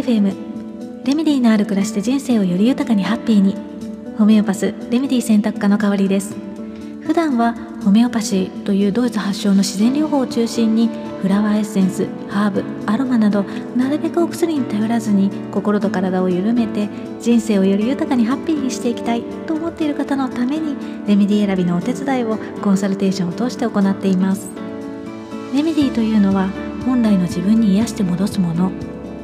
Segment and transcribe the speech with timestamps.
[0.00, 3.54] FM レメディのある暮らしで人生をより豊かにハッピーに。
[4.16, 6.34] ホメオパスレメディ選択科の代わりです。
[7.02, 7.54] 普段は
[7.84, 10.88] ホメオパシーというドイツ発祥の自然療法を中心に
[11.20, 13.42] フラワーエッセンスハーブアロマなど
[13.76, 16.88] なるべくお薬に頼らずに心と体を緩めて
[17.20, 20.76] 人生をより豊かにハッピーにしていきたいと思っている方のために
[21.06, 24.48] レメディ選びのお手伝いをコンサルテーションを通して行っています。
[25.54, 26.48] レメディというのは
[26.86, 28.70] 本来の自分に癒して戻すもの。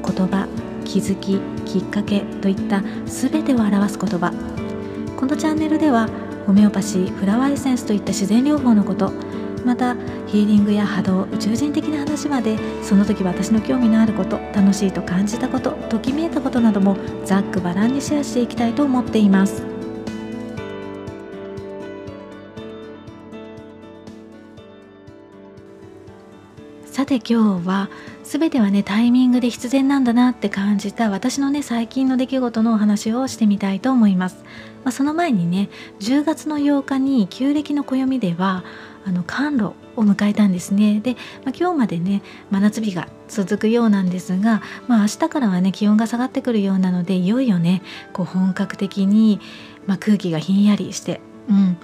[0.07, 0.66] 言葉。
[0.87, 4.33] 気づききっかけといった全てを表す言葉。
[5.17, 6.09] このチャンネルでは
[6.47, 9.13] ホメオパシーフラワーエッセンスといった自然療法のこと
[9.65, 19.76] またヒーリングや波動宇宙人的な話までその時私の興味のあること楽しいと感じたことときめいたことなどもざっくばらんにシェアしていきたいと思っています。
[27.07, 27.89] さて今日は
[28.25, 34.43] 全てはねタイミングで必然なんだなって感じた私のね最近の出来事のお話をしてみたいと思います、
[34.83, 35.69] まあ、その前にね
[36.01, 38.65] 10月の8日に旧暦の暦では
[39.05, 40.99] あの寒露を迎えたんですね。
[40.99, 41.13] で、
[41.45, 47.83] まあ、今日までね真夏日が続くようなんですが、まあ、明日からはね気温が下がってくるようなのでいよいよね
[48.15, 49.39] こう本格的に、
[49.87, 51.79] まあ、空気がひんやりして、うん、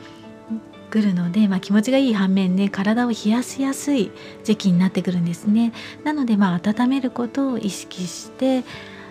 [0.92, 4.10] くるので、まあ、気持ちがいい反面ね体を冷やしやすい
[4.44, 5.72] 時期になってくるんですね
[6.04, 8.62] なのでまあ温めることを意識して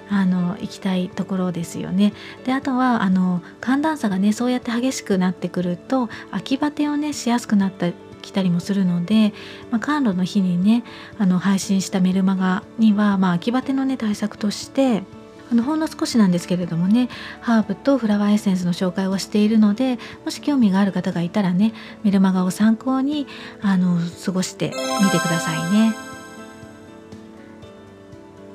[0.08, 2.12] あの行きたいところですよね。
[2.44, 9.34] であとはあの寒暖差がねそうやって激しくなってくると秋バテをねしやすくなったきたりもするので、
[9.72, 10.84] まあ、寒露の日にね
[11.18, 15.04] あの配信したメルマガには、まあ、秋バテのね対策として
[15.52, 17.10] あのほんの少しなんですけれどもね
[17.42, 23.28] ハーブとフラワーエッセンスの紹介をしているのでもし興味がある方がいたらねメルマガを参考に
[23.62, 25.94] あの過ごしてみてくださいね。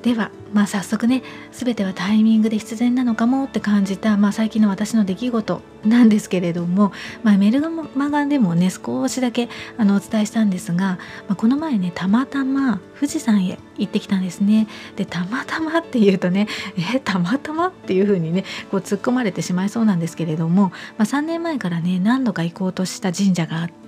[0.03, 6.91] では、まあ、早速ね全てはタイミングで必然なのかもって感じた、まあ、最近の私の出来事なんですけれども、
[7.23, 10.97] まあ、メルマガでもね少しだけあのお伝えしたんですが、
[11.27, 14.67] まあ、この前ねたまたま富士山へ行ってきたんですね。
[14.95, 16.47] でたまたまっていうとね
[16.93, 23.86] えたまたまっていう風にねこう突っ込まれてしまいそうなんですけれども、まあ、3年前からね何度か行こうとした神社があって。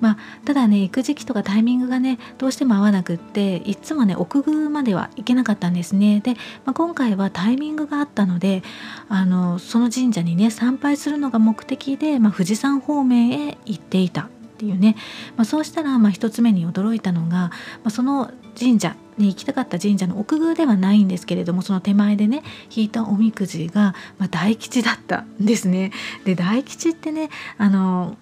[0.00, 8.62] まあ、ただね行く時期とかタイミングがねどうしても合わなくっていつもね奥宮までは行けなかったんですねで、まあ、今回はタイミングがあったので
[9.08, 14.28] あのその神社にね参拝するのが目的で、まあ、富士山方面へ行っていたっ
[14.62, 14.94] ていうね、
[15.36, 17.50] まあ、そうしたらま1つ目に驚いたのが、ま
[17.86, 22.42] あ、その神社に行きたかった神社の奥宮ではないんですけれどもその手前でね
[22.74, 25.92] 引いたおみくじが、ま、大吉だったんですね。
[26.24, 28.16] で大吉ってねあの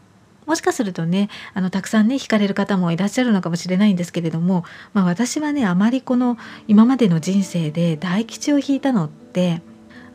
[0.50, 9.62] もしかするとねあのたくさんね惹かれる方もいらっしゃるのかもしれないんですけれども、まあ、私はねあまりこの今までの人生で大吉を引いたのって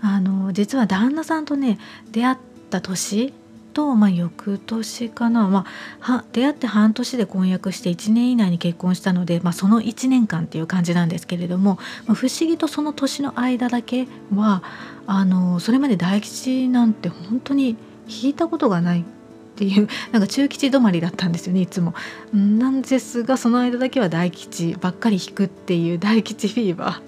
[0.01, 1.79] あの実は旦那さんとね
[2.11, 2.37] 出会っ
[2.69, 3.33] た年
[3.71, 5.65] と、まあ、翌年かな、ま
[6.01, 14.63] あ、出会って半年で婚約して1年以内に結婚したので、まあ、その1年間っていう感じなんですけれども、まあ、不思議とその年の間だけは
[15.07, 17.77] あのそれまで大吉なんて本当に
[18.09, 19.05] 引いたことがない
[19.55, 21.93] っていう なんか中吉止まりだったんですよねいつも。
[22.33, 27.01] なんですがその間だけは大吉ばっかり引くっていう大吉フィーバ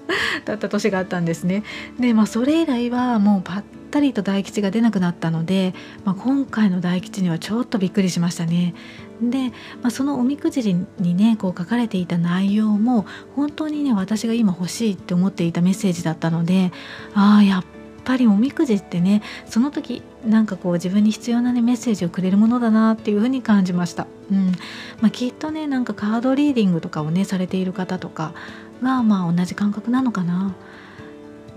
[0.44, 1.64] ー だった年があったんですね。
[2.00, 5.74] でまあそれ以来はもうぱったりと大吉が出なくなったので、
[6.06, 8.74] まあ、今回の大吉にはちょっとびっくりしましたね。
[9.22, 9.50] で、
[9.82, 16.72] まあ、そのおみくじにねこう書かれていた内容も本当にね私が今欲しいって思っていたメッセージだったので
[17.16, 17.66] ああやっ
[18.08, 24.54] ぱりおみくじってねその時なんかこう自分に必要な、ね、メッセージをくれるものだなっていうふうに感じました、うん。
[25.02, 28.34] まあ、きっとねなんかカードリーディングとかをねされている方とか
[28.82, 30.56] がまあ同じ感覚なのかな。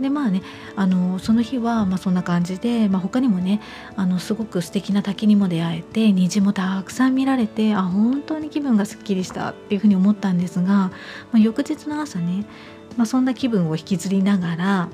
[0.00, 0.43] でまあね
[0.77, 3.60] あのその日はまそんな感じで、まあ、他にもね
[3.97, 10.92] あのすごく素敵な滝にも出会えて虹もたくさん見られてあ本当に気分がすっきりしたっていうふうに思ったんですが、ま
[11.34, 12.47] あ、翌日の朝ね、
[12.97, 14.89] まあ、そんな気分を引きずりながら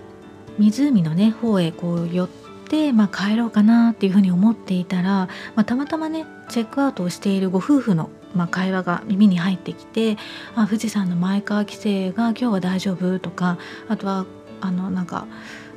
[0.58, 2.28] 湖のね方へこう寄っ
[2.68, 10.16] て、まあ、帰ろうかなっていうふうに思っていたら、まあ、たまたまねチェックアウトをしているご夫婦の、まあ、会話が耳に入ってきて
[10.54, 13.58] 「あ富士山の前川規制が今日は大丈夫?」とか
[13.88, 14.26] あとは
[14.60, 15.26] あのなんか、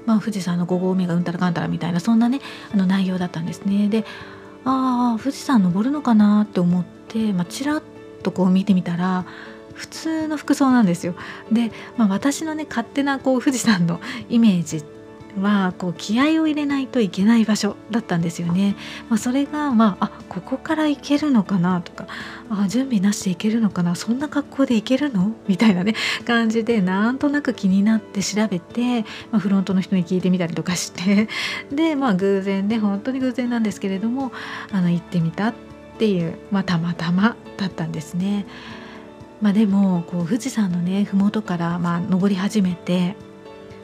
[0.05, 2.39] まあ、富士山の5合目がうんたらかんたらみたいなそんなね
[2.73, 3.87] あの内容だったんですね。
[3.89, 4.05] で
[4.65, 7.83] ああ富士山登るのかなって思って、まあ、ちらっ
[8.23, 9.25] とこう見てみたら
[9.79, 11.15] 普通の服装なんですよ。
[11.51, 14.83] で、まあ、私のね勝手なこう富士山のイメージ
[15.39, 18.75] はこう気合を入れないといけない場所だったんですよね。
[19.09, 22.07] まあ、それがまああここから行けるのかなとか
[22.49, 25.31] あ準備なしで行けるのかなそんな格好で行けるの？
[25.47, 25.93] みたいなね
[26.25, 31.29] 感じでなんとなく気になって調べて、まあ、フロントの人に聞いてみたりとかして
[31.71, 34.33] でまあ偶然で本当に偶然なんですけれども
[34.71, 35.53] あの行ってみたっ
[35.99, 38.45] ていう、まあ、たまたまだったんですね。
[39.41, 43.15] まあ、でもこう富士山のね麓からまあ登り始めて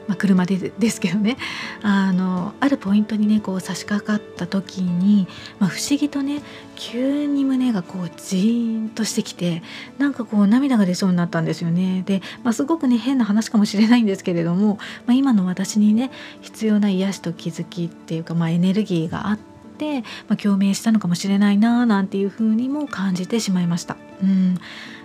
[0.06, 1.36] まあ、車でですけどね
[1.82, 5.26] あのあるポイントにねこう差し掛かった時に、
[5.58, 6.42] まあ、不思議とね
[6.76, 9.62] 急に胸がこうジーンとしてきて
[9.98, 16.10] なんかこう涙が出そうになったんですよねで、まあ、すごくね変な話かもしれないんですけれども、まあ、今の私にね
[16.40, 19.38] 必要な癒しと気づきっていうか、まあ、エネルギーがあっ
[19.78, 23.96] て、まあ、共鳴したのかもしれないななんていうふうにも感じてしまいました。
[24.22, 24.58] うん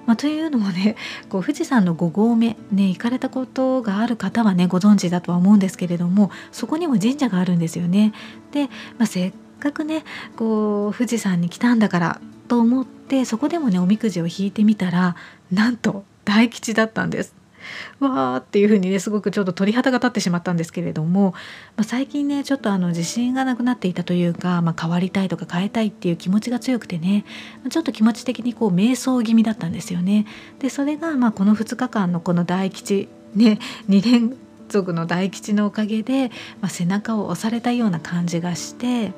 [0.05, 0.95] まあ、というのもね
[1.29, 8.13] こう富士山の5合目ね行かれたことがある方はねご存知だとは思うんですけれどもそこにも神社があるんですよね。
[8.51, 8.67] で、
[8.97, 10.03] まあ、せっかくね
[10.35, 15.15] こう富士山に来たんだからと思ってそこでもねおみくじを引いてみたら
[15.51, 17.40] なんと大吉だったんです。
[17.99, 21.31] わーっていう風にねすごくちょっと鳥肌が立ってしまったんですけれども、
[21.75, 27.25] まあ、最近ねちょっとあの自信がなくなっていたというか、まあ、変わりたいとか変えたいっていう気持ちが強くてね
[27.69, 30.25] ちょっと気持ち的にこう瞑想気味だったんですよね。
[30.59, 33.59] でそれがまあこの2日間のこの大吉ね
[33.89, 34.37] 2連
[34.69, 36.29] 続の大吉のおかげで、
[36.61, 39.11] まあ、背中を押されたような感じがして。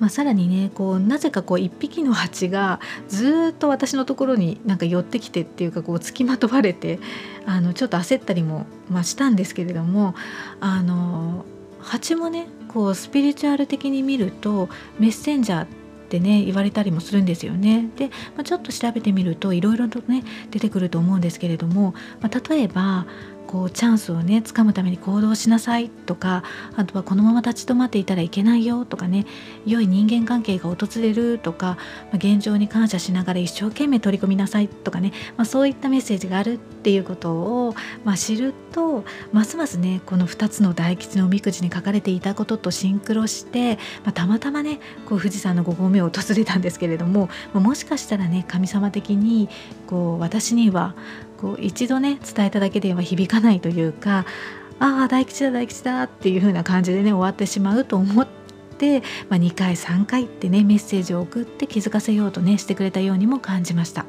[0.00, 6.98] まあ、さらにねこうなぜかこう一匹の蜂がずっと私のところになんか寄ってきてっていうかこう付きまとわれて
[7.46, 10.14] あのちょっと焦ったりも、まあ、したんですけれども
[10.60, 11.44] あの
[11.80, 14.68] 蜂もねこうスピリチュアル的に見ると
[14.98, 15.66] メッセンジャーっ
[16.10, 17.88] てね言われたりもするんですよね。
[17.96, 23.06] で、まあ、ちょっと調べてみるといろいろとね出てくると思うんですけれども、まあ、例えば
[23.46, 26.44] こうチャンスをね掴むために行動しなさいとか
[26.76, 29.26] あとはこのまま立ち止まっていたらいけないよとかね
[29.66, 36.60] 良い人間関係が訪れるとか、まあ、現状に感謝しながら一生懸命取り組みなさいとかね、まあ、そういったメッセージがある。
[36.80, 37.74] っていうことを、
[38.04, 49.50] まあ、知るとますますねこの2つの大吉のおみくじに書かれていたこととシンクロして、まあ、たまたまねこう富士山の5合目を訪れたんですけれども、もしかしたらね神様的に
[49.86, 50.94] こう私には
[51.36, 54.24] こう一度ね伝えただけでは響かないというか
[54.78, 58.26] ああ大吉だ大吉だっていう風な感じでね終わってしまうと思っ
[58.78, 64.06] て、まあ、2回3回ってねメッセージを送って気づかせようとねしてくれたようにも感じました。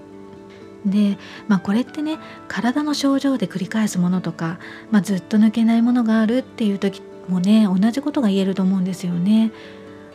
[0.86, 1.18] で、
[1.48, 2.18] まあ、これってね
[2.48, 9.51] 体の症状で繰り返すものとか、まあ、ずっと抜けないものがあるっていう時もね同じことが言えると思うんですよね。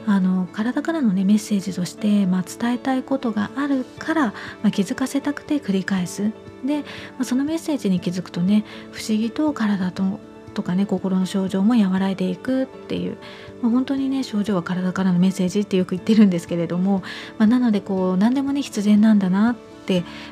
[0.08, 4.26] あの体からの、ね、メッセージとして、まあ、伝えたいことがあるから、
[4.62, 6.30] まあ、気づかせたくて繰り返す
[6.64, 6.84] で、ま
[7.22, 10.20] あ、そのメッセージに気づくとね不思議と体と
[10.54, 13.19] とかね心の症状も和らいでいくっていう、
[13.62, 17.02] まあ、本当にね症状は体からのメッセージってよく言ってるんですけれども、
[17.36, 19.56] まあ、なのでこう何でもね必然なんだなっ、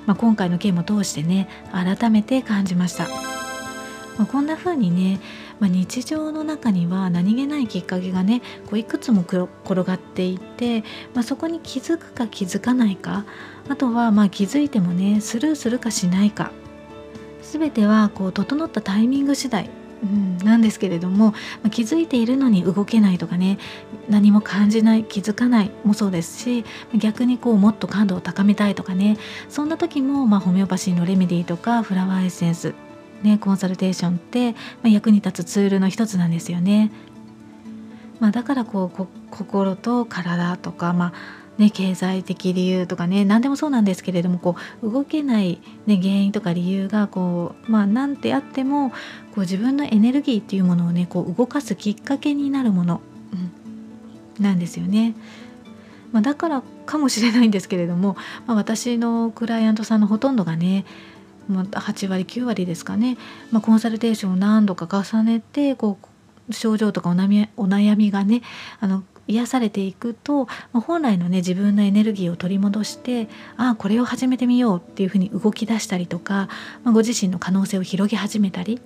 [0.07, 3.09] まあ、今回の件も通してね改めて感じました。
[4.19, 5.21] まあ、こんな風にね、
[5.59, 10.83] まあ、日常の中には何気ないきっかけがねこういくつも転がっていて、
[11.15, 13.25] まあ、そこに気づくか気づかないか
[13.69, 16.53] あとはまあ気づいてもねスルーするかしないか
[17.43, 19.69] 全てはこう整ったタイミング次第
[20.05, 21.35] うん、なんですけれども、
[21.71, 23.59] 気づいているのに動けないとかね
[24.09, 26.65] 何も感じない気づかないもそうですし
[26.95, 29.17] 逆にこうもっと感度を高めたいとかね
[29.49, 32.75] そんな時も、まあ、ホメオパシーのレメディーとかフラワーエッセンス
[33.23, 36.93] ね、コンサルテーションって、まあ、役に立つツールの一つなんですよね。
[38.21, 48.97] まあ、だからこう心と体とか、まあね、経済的理由とかね何でもそうなんですけれどもこう動けない、ね、原因とか理由がこう、まあ、何てあってもこ
[49.37, 53.01] う自分のエネルギーっていうものをねこう動かすきっかけになるもの、
[54.39, 55.15] うん、なんですよね。
[56.11, 60.85] まあ、だからかもしれないんですけれども、まあ、私のクライアントさんのほとんどがね
[61.49, 63.17] まあ、8割9割ですかね、
[63.51, 65.99] まあ、コンサルテーションを何度か重ねてこ
[66.49, 68.43] う症状とかお悩みお悩みがね
[68.81, 76.49] あの癒されていくと、本来のね自分のエネルギーを取り戻してああこれを始めてみようっていうふうに動き出したりとか、
[76.83, 78.81] まあ、ご自身の可能性を広げ始めたり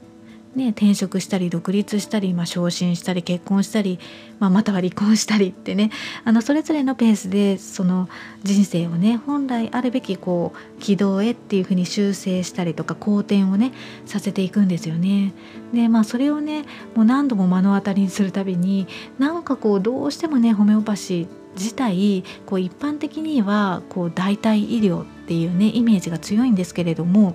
[0.56, 3.98] ね、転職したり独立したり、まあ、昇進したり結婚したり、
[4.38, 5.90] まあ、または離婚したりってね
[6.24, 8.08] あのそれぞれのペースでその
[8.42, 13.72] 人生をね本来あるべきこう軌道へっていうふうに修正したりとか好転をね
[14.06, 15.32] させていくんですよね。
[15.72, 16.62] でまあそれをね
[16.94, 18.88] もう何度も目の当たりにするたびに
[19.18, 27.34] なんかこうどうしてもねホメオパシー自体こう一般的にはこう代替医療っていうねイメージが強いんですけれども、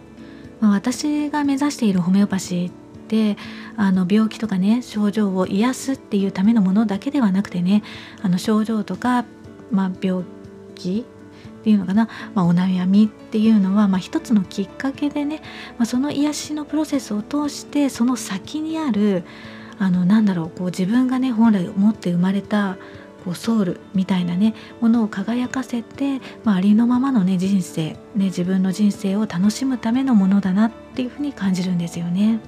[0.60, 2.83] まあ、私が目指しているホメオパシーっっ
[3.14, 3.38] て
[3.78, 7.84] あの病気とかね症状を癒すっていうためのものだけではなくてね
[8.24, 9.26] あの症状とか、
[9.70, 10.24] まあ、病
[10.74, 11.06] 気
[11.62, 15.42] っていうのかな、まあ、お悩みっていうのは、まあ、一つのきっかけでね、
[15.78, 19.24] まあ、その癒しのプロセスを通してその先にある
[19.78, 22.78] あのなんだろうこう自分がね本来持って生まれた
[23.24, 32.40] こうソウルみたいなねものを輝かせて、まあ、ありのままのね人生、ね、自分の人生を楽しむためのものだなっていうふうに感じるんですよね。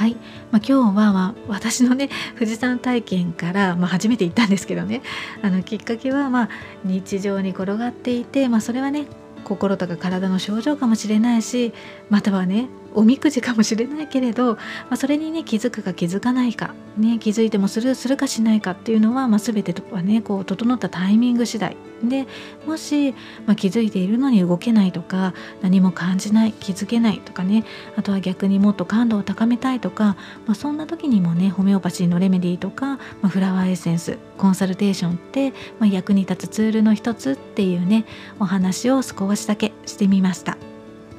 [0.00, 0.16] はい、
[0.50, 2.08] まあ、今日は、まあ、私のね
[2.40, 5.02] 富士山体験から、まあ、初めて行ったんですけどね。
[5.42, 6.48] あのきっかけは、まあ、
[6.84, 9.04] 日常に転がっていて、まあ、それはね
[9.44, 11.74] 心とか体の症状かもしれないし
[12.08, 22.26] またはねおみくじかもしれないけれど、まあ、それにね気づくか気づかないか、ね、気づいてもスルーするかしないかっていうのは、まあ、全てはねこう整ったタイミング次第で
[22.66, 23.12] もし、
[23.46, 27.64] まあ、気づいているのに動けないとか何も感じない気づけないとかね
[27.96, 30.16] あとは逆にもっと感度を高めたいとか、
[30.46, 38.06] まあ、そんな時にもねホメオパシーのレメディーとか、まあ、フラワーエッセンスコンサルテーションって、まあ、役に立つツールの一つっていうね
[38.38, 40.69] お話を少しだけしてみました。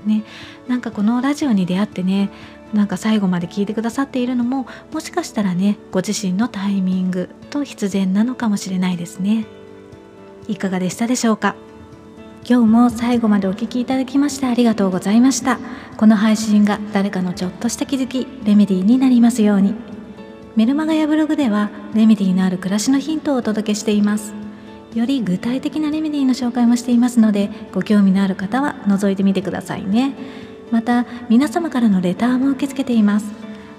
[0.06, 0.24] ね、
[0.68, 2.30] なんかこのラジオに出会ってね
[2.74, 9.46] なんか最後まで聞いてくださっているのももしかしたらねご自身のタイミングと必然なのかもしれないですね。
[10.48, 11.56] いかがでしたでしょうか？
[12.44, 15.60] 今日も最後までお聴きいただきましてありがとうございました。
[15.98, 19.76] この配信が誰かのちょっとした気づきレメディーになりますように。
[20.56, 24.41] メルマガやブログではレメディーのある暮らしのヒントをお届けしています。
[24.94, 30.16] より具体的なレメディーの紹介もしていますのでご興味のある方は覗いてみてくださいね。
[30.70, 33.32] また皆様からのレターも受け付けています。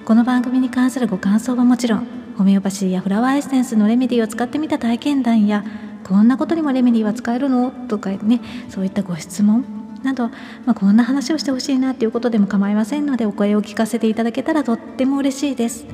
[0.04, 5.64] この番組に関するご感想はもちろんホメオパシーやフラワーエッセンスのレメディーを使ってみた体験談や
[6.02, 7.70] こんなことにもレメディーは使えるの？
[7.88, 9.64] とかねそういったご質問
[10.02, 10.34] など、ま
[10.68, 15.86] あ、こんな話をしてほしいなっていうことでも構いませんのでお声を聞かせていただけたらとっても嬉しいです。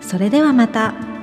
[0.00, 1.15] それではまた。